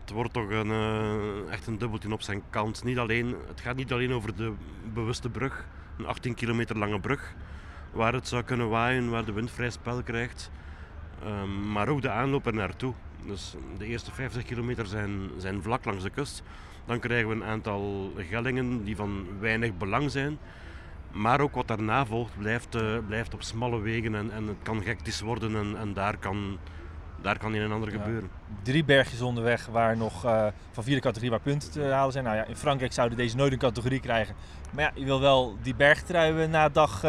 Het 0.00 0.10
wordt 0.10 0.32
toch 0.32 0.50
een, 0.50 0.70
eh, 0.70 1.52
echt 1.52 1.66
een 1.66 1.78
dubbeltje 1.78 2.12
op 2.12 2.22
zijn 2.22 2.42
kant. 2.50 2.84
Niet 2.84 2.98
alleen, 2.98 3.36
het 3.48 3.60
gaat 3.60 3.76
niet 3.76 3.92
alleen 3.92 4.12
over 4.12 4.36
de 4.36 4.52
bewuste 4.92 5.28
brug, 5.28 5.66
een 5.98 6.06
18 6.06 6.34
kilometer 6.34 6.78
lange 6.78 7.00
brug, 7.00 7.34
waar 7.92 8.12
het 8.12 8.28
zou 8.28 8.42
kunnen 8.42 8.68
waaien, 8.68 9.10
waar 9.10 9.24
de 9.24 9.32
wind 9.32 9.50
vrij 9.50 9.70
spel 9.70 10.02
krijgt. 10.02 10.50
Ehm, 11.22 11.72
maar 11.72 11.88
ook 11.88 12.02
de 12.02 12.10
aanloop 12.10 12.46
er 12.46 12.54
naartoe. 12.54 12.94
Dus 13.26 13.54
de 13.78 13.86
eerste 13.86 14.12
50 14.12 14.44
kilometer 14.44 14.86
zijn, 14.86 15.30
zijn 15.38 15.62
vlak 15.62 15.84
langs 15.84 16.02
de 16.02 16.10
kust. 16.10 16.42
Dan 16.84 16.98
krijgen 16.98 17.28
we 17.28 17.34
een 17.34 17.44
aantal 17.44 18.12
gellingen 18.16 18.84
die 18.84 18.96
van 18.96 19.26
weinig 19.40 19.76
belang 19.76 20.10
zijn. 20.10 20.38
Maar 21.16 21.40
ook 21.40 21.54
wat 21.54 21.68
daarna 21.68 22.06
volgt 22.06 22.38
blijft, 22.38 22.74
eh, 22.74 22.82
blijft 23.06 23.34
op 23.34 23.42
smalle 23.42 23.80
wegen 23.80 24.14
en, 24.14 24.30
en 24.30 24.46
het 24.46 24.56
kan 24.62 24.82
hectisch 24.82 25.20
worden 25.20 25.56
en, 25.56 25.76
en 25.78 25.92
daar, 25.92 26.16
kan, 26.16 26.58
daar 27.20 27.38
kan 27.38 27.52
een 27.52 27.62
en 27.62 27.72
ander 27.72 27.92
Ja. 27.92 27.98
gebeuren. 27.98 28.30
drie 28.62 28.84
bergjes 28.84 29.20
onderweg 29.22 29.66
waar 29.66 29.96
nog 29.96 30.24
eh, 30.24 30.46
van 30.72 30.84
vierde 30.84 31.00
categorie 31.00 31.30
waar 31.30 31.40
punten 31.40 31.70
te 31.70 31.82
halen 31.82 32.12
zijn. 32.12 32.24
Nou 32.24 32.36
ja, 32.36 32.44
in 32.44 32.56
Frankrijk 32.56 32.92
zouden 32.92 33.18
deze 33.18 33.36
nooit 33.36 33.52
een 33.52 33.58
categorie 33.58 34.00
krijgen. 34.00 34.34
Maar 34.72 34.84
ja, 34.84 34.90
je 34.94 35.04
wil 35.04 35.20
wel 35.20 35.56
die 35.62 35.74
bergtruien 35.74 36.50
na 36.50 36.68
dag 36.68 37.04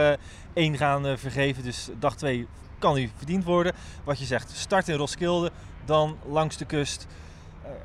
1 0.53 0.77
gaan 0.77 1.05
eh, 1.07 1.17
vergeven. 1.17 1.63
Dus 1.63 1.89
dag 1.99 2.15
2 2.15 2.47
kan 2.79 2.95
die 2.95 3.11
verdiend 3.15 3.43
worden. 3.43 3.73
Wat 4.03 4.19
je 4.19 4.25
zegt, 4.25 4.49
start 4.49 4.87
in 4.87 4.95
Roskilde, 4.95 5.51
dan 5.85 6.17
langs 6.25 6.57
de 6.57 6.65
kust. 6.65 7.07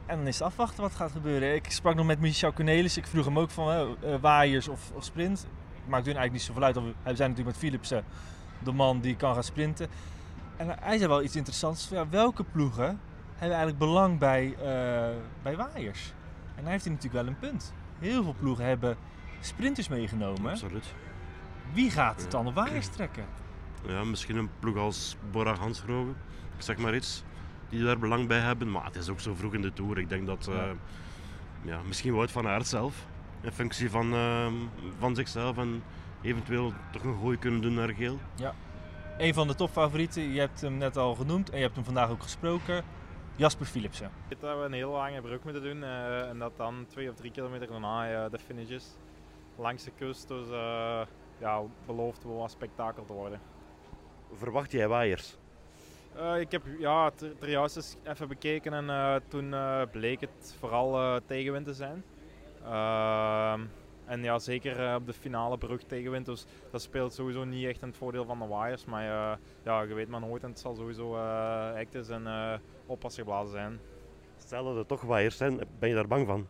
En 0.07 0.17
dan 0.17 0.27
is 0.27 0.39
het 0.39 0.47
afwachten 0.47 0.83
wat 0.83 0.95
gaat 0.95 1.13
gebeuren. 1.13 1.55
Ik 1.55 1.71
sprak 1.71 1.95
nog 1.95 2.07
met 2.07 2.21
Michel 2.21 2.53
Cornelis. 2.53 2.97
Ik 2.97 3.07
vroeg 3.07 3.25
hem 3.25 3.39
ook 3.39 3.51
van 3.51 3.97
waaiers 4.21 4.69
of, 4.69 4.91
of 4.95 5.05
sprint. 5.05 5.47
Maakt 5.87 6.07
hun 6.07 6.17
eigenlijk 6.17 6.33
niet 6.33 6.43
zoveel 6.43 6.63
uit. 6.63 6.75
We 6.75 7.17
zijn 7.17 7.31
natuurlijk 7.31 7.47
met 7.47 7.57
Philipsen 7.57 8.05
de 8.65 8.73
man 8.73 9.01
die 9.01 9.17
kan 9.17 9.35
gaan 9.35 9.45
sprinten. 9.45 9.89
En 10.57 10.77
hij 10.81 10.97
zei 10.97 11.09
wel 11.09 11.23
iets 11.23 11.37
interessants. 11.37 11.89
Ja, 11.89 12.09
welke 12.09 12.45
ploegen 12.45 13.01
hebben 13.35 13.57
eigenlijk 13.57 13.79
belang 13.79 14.19
bij, 14.19 14.55
eh, 14.55 15.17
bij 15.43 15.57
waaiers. 15.57 16.13
En 16.55 16.63
daar 16.63 16.73
heeft 16.73 16.85
hij 16.85 16.93
natuurlijk 16.95 17.25
wel 17.25 17.33
een 17.33 17.39
punt. 17.39 17.73
Heel 17.99 18.23
veel 18.23 18.35
ploegen 18.39 18.65
hebben 18.65 18.97
sprinters 19.41 19.89
meegenomen. 19.89 20.51
Absoluut. 20.51 20.95
Wie 21.73 21.91
gaat 21.91 22.21
het 22.23 22.31
dan 22.31 22.47
op 22.47 22.55
waaiers 22.55 22.87
trekken? 22.89 23.25
Ja, 23.87 24.05
misschien 24.05 24.37
een 24.37 24.51
ploeg 24.59 24.77
als 24.77 25.17
Bora 25.31 25.55
Hansgrohe, 25.55 26.11
ik 26.57 26.63
zeg 26.63 26.77
maar 26.77 26.95
iets, 26.95 27.23
die 27.69 27.85
daar 27.85 27.99
belang 27.99 28.29
bij 28.29 28.39
hebben. 28.39 28.71
Maar 28.71 28.85
het 28.85 28.97
is 28.97 29.09
ook 29.09 29.21
zo 29.21 29.35
vroeg 29.35 29.55
in 29.55 29.63
de 29.63 29.73
Tour. 29.73 29.99
Ik 29.99 30.09
denk 30.09 30.27
dat 30.27 30.49
Ja. 30.51 30.73
ja, 31.63 31.81
misschien 31.87 32.15
Wout 32.15 32.31
van 32.31 32.47
Aert 32.47 32.67
zelf, 32.67 33.07
in 33.43 33.53
functie 33.53 33.91
van, 33.91 34.13
eh, 34.13 34.47
van 34.99 35.15
zichzelf 35.15 35.59
en 35.59 35.83
eventueel 36.23 36.73
toch 36.93 37.03
een 37.03 37.19
gooi 37.21 37.39
kunnen 37.39 37.61
doen 37.61 37.75
naar 37.75 37.95
geel. 37.95 38.19
Een 39.19 39.35
van 39.35 39.47
de 39.47 39.55
topfavorieten, 39.55 40.33
je 40.33 40.41
hebt 40.41 40.61
hem 40.61 40.79
net 40.79 40.97
al 40.97 41.15
genoemd 41.15 41.51
en 41.51 41.57
je 41.57 41.63
hebt 41.63 41.75
hem 41.75 41.85
vandaag 41.85 42.11
ook 42.11 42.23
gesproken. 42.23 42.85
Jasper 43.37 43.67
Philipsen. 43.67 44.07
Ik 44.07 44.13
weet 44.29 44.41
dat 44.41 44.59
we 44.59 44.65
een 44.65 44.73
heel 44.73 44.91
lange 44.91 45.21
brug 45.21 45.43
moeten 45.43 45.63
doen 45.63 45.83
eh, 45.83 46.29
en 46.29 46.39
dat 46.39 46.57
dan 46.57 46.87
twee 46.89 47.11
of 47.11 47.15
drie 47.15 47.31
kilometer 47.31 47.67
daarna 47.67 48.25
eh, 48.25 48.31
de 48.31 48.39
finish 48.39 48.69
is. 48.69 48.97
Langs 49.57 49.85
de 49.85 49.91
kust, 49.99 50.29
dus 50.29 50.49
eh, 50.49 51.01
ja, 51.39 51.63
belooft 51.87 52.25
wel 52.25 52.37
wat 52.37 52.51
spektakel 52.51 53.05
te 53.05 53.13
worden. 53.13 53.41
Verwacht 54.33 54.73
jij 54.73 54.89
waaiers? 54.89 55.37
Uh, 56.17 56.41
ik 56.41 56.51
heb 56.51 56.63
ja, 56.79 57.11
er 57.41 57.51
juist 57.51 57.77
eens 57.77 57.97
even 58.05 58.29
bekeken 58.29 58.73
en 58.73 58.85
uh, 58.85 59.15
toen 59.29 59.53
uh, 59.53 59.83
bleek 59.91 60.21
het 60.21 60.57
vooral 60.59 61.21
tegenwind 61.27 61.67
te 61.67 61.75
zijn. 61.75 62.05
Ehm, 62.65 63.61
en 64.05 64.23
ja, 64.23 64.39
zeker 64.39 64.95
op 64.95 65.07
de 65.07 65.13
finale 65.13 65.59
brug 65.59 65.83
tegenwind. 65.83 66.27
Dus 66.27 66.45
dat 66.71 66.83
speelt 66.83 67.13
sowieso 67.15 67.45
niet 67.45 67.67
echt 67.67 67.83
in 67.83 67.89
het 67.89 67.97
voordeel 67.97 68.25
van 68.25 68.39
de 68.39 68.47
wires. 68.47 68.85
Maar 68.85 69.05
ja, 69.63 69.83
je 69.83 69.95
weet 69.95 70.09
maar 70.09 70.21
nooit 70.21 70.43
en 70.43 70.49
het 70.49 70.59
zal 70.59 70.75
sowieso 70.75 71.17
actes 71.77 72.09
en 72.09 72.27
oppas 72.87 73.15
geblazen 73.15 73.53
zijn. 73.53 73.81
Stel 74.37 74.65
dat 74.65 74.77
er 74.77 74.87
toch 74.87 75.01
wires 75.01 75.37
zijn, 75.37 75.61
ben 75.79 75.89
je 75.89 75.95
daar 75.95 76.07
bang 76.07 76.27
van? 76.27 76.47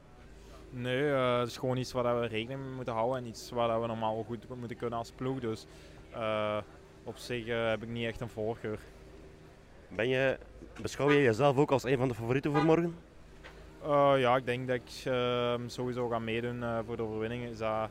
Nee, 0.71 1.02
het 1.02 1.49
is 1.49 1.57
gewoon 1.57 1.76
iets 1.76 1.92
waar 1.92 2.21
we 2.21 2.26
rekening 2.26 2.61
mee 2.61 2.75
moeten 2.75 2.95
houden 2.95 3.19
en 3.19 3.26
iets 3.26 3.50
waar 3.50 3.81
we 3.81 3.87
normaal 3.87 4.23
goed 4.23 4.49
moeten 4.59 4.76
kunnen 4.76 4.99
als 4.99 5.11
ploeg. 5.11 5.40
Dus 5.40 5.66
op 7.04 7.16
zich 7.16 7.47
heb 7.47 7.83
ik 7.83 7.88
niet 7.88 8.07
echt 8.07 8.21
een 8.21 8.28
voorkeur. 8.28 8.78
Ben 9.88 10.09
je, 10.09 10.38
beschouw 10.83 11.11
je 11.11 11.23
jezelf 11.23 11.57
ook 11.57 11.71
als 11.71 11.85
een 11.85 11.99
van 11.99 12.09
de 12.09 12.14
favorieten 12.14 12.52
voor 12.52 12.64
morgen? 12.64 12.95
Uh, 13.86 14.14
ja, 14.16 14.36
ik 14.36 14.46
denk 14.46 14.68
dat 14.68 14.76
ik 14.76 15.04
uh, 15.06 15.54
sowieso 15.66 16.08
ga 16.08 16.18
meedoen 16.18 16.56
uh, 16.56 16.78
voor 16.86 16.96
de 16.96 17.02
overwinning. 17.02 17.44
Is 17.44 17.58
dat, 17.58 17.90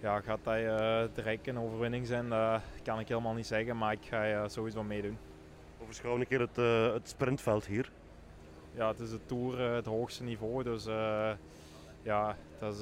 ja, 0.00 0.20
gaat 0.20 0.38
dat 0.42 1.14
direct 1.14 1.46
een 1.46 1.58
overwinning 1.58 2.06
zijn? 2.06 2.28
Dat 2.28 2.62
kan 2.82 3.00
ik 3.00 3.08
helemaal 3.08 3.34
niet 3.34 3.46
zeggen, 3.46 3.76
maar 3.76 3.92
ik 3.92 4.06
ga 4.08 4.48
sowieso 4.48 4.82
meedoen. 4.82 5.18
Overschouw 5.82 6.16
een 6.16 6.26
keer 6.26 6.40
het, 6.40 6.56
het 6.92 7.08
sprintveld 7.08 7.66
hier. 7.66 7.90
Ja, 8.74 8.88
het 8.88 9.00
is 9.00 9.10
de 9.10 9.20
Tour 9.26 9.58
het 9.58 9.86
hoogste 9.86 10.22
niveau, 10.22 10.62
dus 10.62 10.84
ja, 12.02 12.36
dat 12.58 12.74
is, 12.74 12.80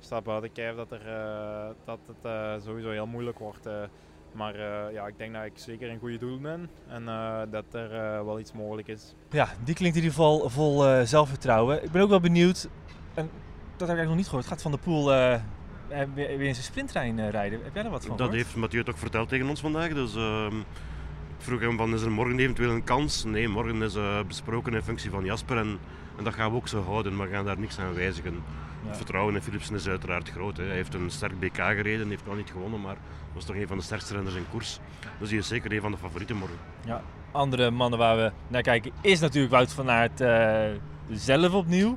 staat 0.00 0.24
buiten 0.24 0.52
kijf 0.52 0.76
dat, 0.76 0.90
er, 0.90 1.04
dat 1.84 1.98
het 2.22 2.62
sowieso 2.62 2.90
heel 2.90 3.06
moeilijk 3.06 3.38
wordt. 3.38 3.68
Maar 4.32 4.54
uh, 4.54 4.92
ja, 4.92 5.06
ik 5.06 5.18
denk 5.18 5.34
dat 5.34 5.44
ik 5.44 5.52
zeker 5.54 5.90
een 5.90 5.98
goede 5.98 6.18
doel 6.18 6.38
ben 6.38 6.70
en 6.88 7.02
uh, 7.02 7.40
dat 7.50 7.64
er 7.72 7.92
uh, 7.92 8.24
wel 8.24 8.40
iets 8.40 8.52
mogelijk 8.52 8.88
is. 8.88 9.14
Ja, 9.30 9.48
die 9.64 9.74
klinkt 9.74 9.96
in 9.96 10.02
ieder 10.02 10.16
geval 10.16 10.48
vol 10.48 11.06
zelfvertrouwen. 11.06 11.84
Ik 11.84 11.90
ben 11.90 12.02
ook 12.02 12.08
wel 12.08 12.20
benieuwd, 12.20 12.68
en 13.14 13.30
dat 13.76 13.88
heb 13.88 13.96
ik 13.96 13.96
eigenlijk 13.96 14.08
nog 14.08 14.16
niet 14.16 14.26
gehoord, 14.26 14.46
gaat 14.46 14.62
Van 14.62 14.70
der 14.70 14.80
Poel 14.80 15.06
weer, 16.14 16.14
weer 16.14 16.40
in 16.40 16.54
zijn 16.54 16.66
sprinttrein 16.66 17.30
rijden? 17.30 17.60
Heb 17.64 17.74
jij 17.74 17.84
er 17.84 17.90
wat 17.90 18.06
van 18.06 18.16
Dat 18.16 18.32
heeft 18.32 18.56
Mathieu 18.56 18.84
toch 18.84 18.98
verteld 18.98 19.28
tegen 19.28 19.48
ons 19.48 19.60
vandaag. 19.60 19.94
Dus 19.94 20.14
ehm, 20.14 20.58
ik 20.58 21.44
vroeg 21.44 21.60
hem 21.60 21.76
van, 21.76 21.94
is 21.94 22.02
er 22.02 22.10
morgen 22.10 22.38
eventueel 22.38 22.70
een 22.70 22.84
kans? 22.84 23.24
Nee, 23.24 23.48
morgen 23.48 23.82
is 23.82 23.96
besproken 24.26 24.74
in 24.74 24.82
functie 24.82 25.10
van 25.10 25.24
Jasper 25.24 25.56
en, 25.56 25.78
en 26.18 26.24
dat 26.24 26.34
gaan 26.34 26.50
we 26.50 26.56
ook 26.56 26.68
zo 26.68 26.82
houden. 26.82 27.18
We 27.18 27.28
gaan 27.28 27.44
daar 27.44 27.58
niks 27.58 27.78
aan 27.78 27.94
wijzigen. 27.94 28.42
Het 28.88 28.96
vertrouwen 28.96 29.34
in 29.34 29.42
Philipsen 29.42 29.74
is 29.74 29.88
uiteraard 29.88 30.30
groot. 30.30 30.56
Hè. 30.56 30.64
Hij 30.64 30.74
heeft 30.74 30.94
een 30.94 31.10
sterk 31.10 31.40
BK 31.40 31.56
gereden, 31.56 32.08
heeft 32.08 32.26
nog 32.26 32.36
niet 32.36 32.50
gewonnen, 32.50 32.80
maar 32.80 32.96
was 33.34 33.44
toch 33.44 33.56
een 33.56 33.66
van 33.66 33.76
de 33.76 33.82
sterkste 33.82 34.14
renners 34.14 34.34
in 34.34 34.44
koers. 34.50 34.78
Dus 35.18 35.30
hij 35.30 35.38
is 35.38 35.48
zeker 35.48 35.72
een 35.72 35.80
van 35.80 35.90
de 35.90 35.98
favorieten 35.98 36.36
morgen. 36.36 36.56
Ja, 36.84 37.02
andere 37.32 37.70
mannen 37.70 37.98
waar 37.98 38.16
we 38.16 38.32
naar 38.48 38.62
kijken 38.62 38.92
is 39.00 39.20
natuurlijk 39.20 39.52
Wout 39.52 39.72
van 39.72 39.90
Aert 39.90 40.20
uh, 40.20 40.64
zelf 41.10 41.52
opnieuw. 41.52 41.88
Mm 41.88 41.96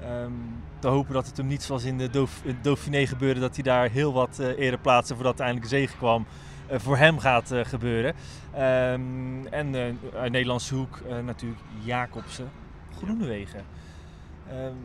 -hmm. 0.00 0.62
te 0.78 0.88
hopen 0.88 1.14
dat 1.14 1.26
het 1.26 1.36
hem 1.36 1.46
niet 1.46 1.62
zoals 1.62 1.84
in 1.84 1.98
de 1.98 2.10
Dauph 2.10 2.32
Dauphiné 2.62 3.06
gebeurde, 3.06 3.40
dat 3.40 3.54
hij 3.54 3.62
daar 3.62 3.90
heel 3.90 4.12
wat 4.12 4.38
uh, 4.40 4.58
eerder 4.58 4.80
plaatste 4.80 5.14
voordat 5.14 5.40
uiteindelijk 5.40 5.70
de 5.70 5.76
zege 5.76 5.96
kwam. 5.96 6.26
Uh, 6.70 6.78
voor 6.78 6.96
hem 6.96 7.18
gaat 7.18 7.54
gebeuren. 7.62 8.14
Um, 8.54 9.46
en 9.46 9.98
uit 10.14 10.32
Nederlandse 10.32 10.74
hoek 10.74 11.00
natuurlijk 11.24 11.60
Jacobsen, 11.82 12.50
Groenewegen. 12.96 13.58
Ehm, 13.58 13.83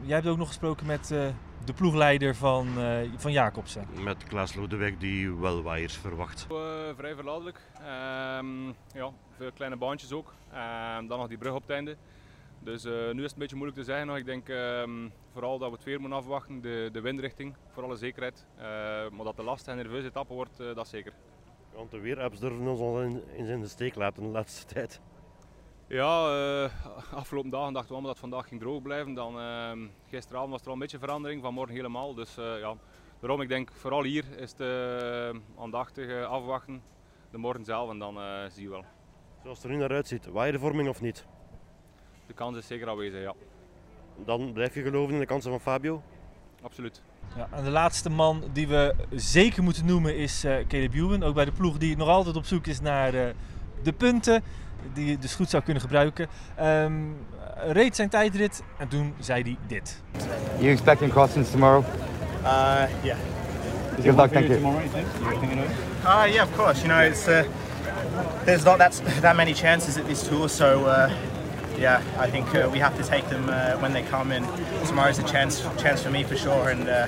jij 0.01 0.15
hebt 0.15 0.27
ook 0.27 0.37
nog 0.37 0.47
gesproken 0.47 0.85
met 0.85 1.11
uh, 1.11 1.27
de 1.65 1.73
ploegleider 1.73 2.35
van, 2.35 2.67
uh, 2.77 2.97
van 3.15 3.31
Jacobsen. 3.31 3.85
Met 4.03 4.23
Klaas 4.23 4.55
Lodewijk 4.55 4.99
die 4.99 5.33
wel 5.33 5.61
waaiers 5.61 5.97
verwacht. 5.97 6.47
Uh, 6.51 6.57
vrij 6.95 7.15
verladelijk. 7.15 7.61
Ehm, 7.73 8.67
ja, 8.93 9.11
veel 9.37 9.51
kleine 9.53 9.77
baantjes 9.77 10.11
ook. 10.11 10.33
Ehm, 10.51 11.07
dan 11.07 11.19
nog 11.19 11.27
die 11.27 11.37
brug 11.37 11.53
op 11.53 11.61
het 11.61 11.71
einde. 11.71 11.97
Dus 12.59 12.83
nu 12.83 12.91
is 12.91 13.23
het 13.23 13.31
een 13.31 13.39
beetje 13.39 13.55
moeilijk 13.55 13.79
te 13.79 13.85
zeggen 13.85 14.07
nog. 14.07 14.17
Ik 14.17 14.25
denk 14.25 14.45
vooral 15.31 15.57
dat 15.57 15.69
we 15.69 15.75
het 15.75 15.83
weer 15.83 15.99
moeten 15.99 16.17
afwachten, 16.17 16.61
de, 16.61 16.89
de 16.91 17.01
windrichting, 17.01 17.55
voor 17.71 17.83
alle 17.83 17.95
zekerheid. 17.95 18.45
maar 19.11 19.23
dat 19.23 19.35
de 19.35 19.43
last 19.43 19.67
en 19.67 19.75
nerveuze 19.75 20.07
etappe 20.07 20.33
wordt, 20.33 20.57
dat 20.57 20.87
zeker. 20.87 21.13
Want 21.73 21.91
de 21.91 21.99
weerapps 21.99 22.39
durven 22.39 22.67
ons 22.67 22.79
al 22.79 23.01
in, 23.01 23.23
in 23.35 23.61
de 23.61 23.67
steek 23.67 23.95
laten 23.95 24.23
de 24.23 24.29
laatste 24.29 24.65
tijd. 24.73 25.01
Ja, 25.89 26.36
uh, 26.63 26.69
afgelopen 27.13 27.50
dagen 27.50 27.74
dachten 27.74 27.89
we 27.89 27.93
allemaal 27.93 28.12
dat 28.12 28.19
vandaag 28.19 28.48
ging 28.48 28.62
droog 28.62 28.81
blijven. 28.81 29.13
Dan, 29.13 29.39
uh, 29.39 29.72
gisteravond 30.10 30.51
was 30.51 30.62
er 30.62 30.67
al 30.67 30.74
een 30.74 30.79
beetje 30.79 31.00
verandering, 31.00 31.41
vanmorgen 31.41 31.75
helemaal. 31.75 32.13
Dus 32.13 32.38
uh, 32.38 32.60
ja, 32.60 32.75
daarom 33.19 33.41
ik 33.41 33.48
denk 33.48 33.72
vooral 33.72 34.03
hier 34.03 34.25
is 34.38 34.51
het 34.51 34.60
uh, 34.60 35.39
aandachtig 35.60 36.25
afwachten, 36.25 36.81
de 37.31 37.38
morgen 37.38 37.65
zelf 37.65 37.89
en 37.89 38.00
dan 38.00 38.17
zie 38.51 38.63
je 38.63 38.69
wel. 38.69 38.84
Zoals 39.41 39.58
het 39.58 39.67
er 39.67 39.74
nu 39.74 39.79
naar 39.79 39.91
uitziet, 39.91 40.25
waai 40.25 40.51
de 40.51 40.60
vorming 40.60 40.89
of 40.89 41.01
niet? 41.01 41.25
De 42.27 42.34
kans 42.34 42.58
is 42.58 42.67
zeker 42.67 42.89
aanwezig, 42.89 43.22
ja. 43.22 43.34
Dan 44.25 44.53
blijf 44.53 44.74
je 44.74 44.81
geloven 44.81 45.13
in 45.13 45.19
de 45.19 45.25
kansen 45.25 45.51
van 45.51 45.60
Fabio? 45.60 46.01
Absoluut. 46.62 47.01
Ja, 47.36 47.48
en 47.51 47.63
de 47.63 47.69
laatste 47.69 48.10
man 48.10 48.43
die 48.53 48.67
we 48.67 48.96
zeker 49.12 49.63
moeten 49.63 49.86
noemen 49.86 50.15
is 50.15 50.46
uh, 50.46 50.67
Caleb 50.67 50.93
Ewan. 50.93 51.24
Ook 51.24 51.36
bij 51.36 51.46
de 51.46 51.51
ploeg 51.51 51.77
die 51.77 51.98
nog 51.98 52.08
altijd 52.08 52.36
op 52.36 52.46
zoek 52.46 52.67
is 52.67 52.81
naar 52.81 53.34
de 53.83 53.93
punten 53.93 54.43
die 54.93 55.05
je 55.05 55.17
dus 55.17 55.36
goed 55.36 55.50
zou 55.50 55.63
kunnen 55.63 55.81
gebruiken. 55.81 56.27
Um, 56.62 57.17
reed 57.67 57.95
zijn 57.95 58.09
tijdrit 58.09 58.63
en 58.77 58.88
toen 58.88 59.13
zei 59.19 59.41
hij 59.41 59.57
dit. 59.67 60.01
You 60.57 60.71
expecting 60.71 61.12
crossings 61.12 61.51
tomorrow? 61.51 61.83
Uh, 62.43 62.81
yeah. 63.03 63.17
Good 64.03 64.15
luck, 64.15 64.31
thank 64.31 64.48
you. 64.48 64.55
Tomorrow, 64.55 64.81
you 64.81 64.89
think? 64.89 65.07
Uh, 66.05 66.25
yeah, 66.33 66.43
of 66.43 66.55
course. 66.55 66.86
You 66.86 66.93
know, 66.93 67.01
it's 67.01 67.27
uh, 67.27 67.43
there's 68.45 68.63
not 68.63 68.77
that 68.77 69.01
that 69.21 69.36
many 69.36 69.53
chances 69.53 69.98
at 69.98 70.05
this 70.07 70.27
tour, 70.27 70.50
so 70.50 70.86
uh, 70.86 71.09
yeah, 71.77 72.01
I 72.17 72.29
think 72.29 72.55
uh, 72.55 72.69
we 72.71 72.79
have 72.79 72.95
to 72.98 73.03
take 73.03 73.27
them 73.27 73.50
uh, 73.50 73.81
when 73.81 73.91
they 73.91 74.03
come. 74.03 74.31
And 74.36 74.45
tomorrow's 74.88 75.19
a 75.19 75.24
chance 75.24 75.62
chance 75.77 76.01
for 76.03 76.12
me 76.12 76.24
for 76.24 76.38
sure. 76.38 76.69
And 76.69 76.88
uh, 76.88 77.07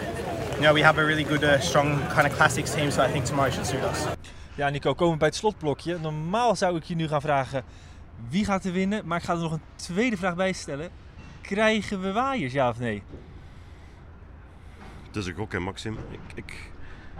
you 0.56 0.62
know, 0.62 0.74
we 0.74 0.82
have 0.82 1.00
a 1.00 1.06
really 1.06 1.24
good, 1.24 1.44
uh, 1.44 1.60
strong 1.60 2.00
kind 2.08 2.28
of 2.28 2.34
classics 2.34 2.75
team, 2.75 2.92
so 2.92 3.01
I 3.01 3.12
think 3.12 3.25
tomorrow 3.25 3.50
should 3.50 3.66
suit 3.66 3.82
us. 3.84 4.21
Ja, 4.55 4.70
Nico, 4.70 4.93
komen 4.93 5.13
we 5.13 5.20
bij 5.20 5.27
het 5.27 5.38
slotblokje. 5.38 5.98
Normaal 6.00 6.55
zou 6.55 6.75
ik 6.75 6.84
je 6.84 6.96
nu 6.96 7.08
gaan 7.08 7.22
vragen 7.22 7.63
wie 8.29 8.46
gaat 8.46 8.65
er 8.65 8.72
winnen, 8.72 9.08
maar 9.08 9.17
ik 9.17 9.24
ga 9.24 9.34
er 9.34 9.39
nog 9.39 9.51
een 9.51 9.62
tweede 9.75 10.17
vraag 10.17 10.36
bij 10.36 10.53
stellen. 10.53 10.89
Krijgen 11.41 12.01
we 12.01 12.12
waaiers, 12.12 12.53
ja 12.53 12.70
of 12.70 12.79
nee? 12.79 13.03
Het 15.08 15.15
is 15.15 15.25
een 15.25 15.36
gok, 15.36 15.51
hè, 15.51 15.60
Maxim. 15.60 15.98
Ik, 16.10 16.20
ik, 16.34 16.72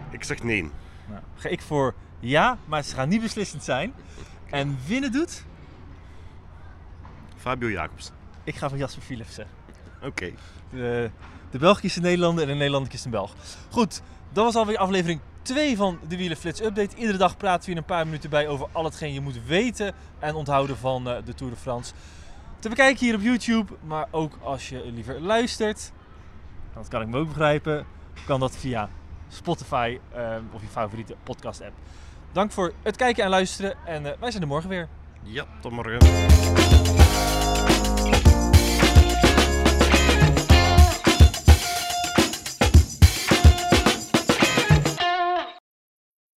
ik 0.10 0.24
zeg 0.24 0.44
nee. 0.44 0.62
Nou, 1.08 1.22
ga 1.36 1.50
ik 1.50 1.62
voor 1.62 1.94
ja, 2.20 2.58
maar 2.66 2.84
ze 2.84 2.96
gaan 2.96 3.10
niet 3.10 3.22
beslissend 3.22 3.64
zijn. 3.64 3.94
En 4.50 4.78
winnen 4.88 5.12
doet? 5.12 5.44
Fabio 7.38 7.70
Jacobs. 7.70 8.12
Ik 8.44 8.56
ga 8.56 8.70
voor 8.70 8.78
Jasper 8.78 9.04
Philipsen. 9.04 9.48
Oké. 10.02 10.34
De, 10.70 11.10
de 11.50 11.58
Belg 11.58 11.82
is 11.82 11.96
een 11.96 12.02
Nederlander 12.02 12.44
en 12.44 12.50
de 12.50 12.56
Nederlander 12.56 13.02
een 13.04 13.12
Belg. 13.12 13.36
Goed, 13.70 14.02
dat 14.32 14.44
was 14.44 14.56
alweer 14.56 14.78
aflevering 14.78 15.20
2 15.42 15.76
van 15.76 16.00
de 16.08 16.18
Wielenflits 16.18 16.62
Update. 16.62 16.96
Iedere 16.96 17.18
dag 17.18 17.38
praten 17.38 17.66
we 17.66 17.72
hier 17.72 17.78
een 17.78 17.86
paar 17.86 18.06
minuten 18.06 18.30
bij 18.30 18.48
over 18.48 18.68
al 18.72 18.84
hetgeen 18.84 19.14
je 19.14 19.22
moet 19.22 19.46
weten 19.46 19.94
en 20.20 20.36
onthouden 20.36 20.78
van 20.78 21.08
uh, 21.08 21.16
de 21.26 21.34
Tour 21.34 21.54
de 21.54 21.60
France. 21.60 21.94
Te 22.60 22.70
bekijken 22.70 23.06
hier 23.06 23.16
op 23.16 23.22
YouTube, 23.22 23.74
maar 23.84 24.08
ook 24.12 24.38
als 24.42 24.70
je 24.70 24.92
liever 24.94 25.22
luistert, 25.22 25.92
dat 26.74 26.88
kan 26.88 27.02
ik 27.02 27.08
me 27.08 27.18
ook 27.18 27.28
begrijpen, 27.28 27.86
kan 28.26 28.40
dat 28.40 28.58
via 28.58 28.90
Spotify 29.28 30.00
uh, 30.16 30.36
of 30.52 30.62
je 30.62 30.68
favoriete 30.68 31.16
podcast 31.24 31.62
app. 31.62 31.74
Dank 32.32 32.52
voor 32.52 32.74
het 32.82 32.96
kijken 32.96 33.24
en 33.24 33.30
luisteren 33.30 33.76
en 33.86 34.06
uh, 34.06 34.12
wij 34.20 34.32
zijn 34.32 34.44
er 34.44 34.50
morgen 34.50 34.70
weer. 34.70 34.88
Ja, 35.24 35.46
tot 35.62 35.72
morgen. 35.72 36.00